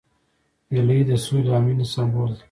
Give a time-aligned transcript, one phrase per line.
[0.73, 2.39] هیلۍ د سولې او مینې سمبول ده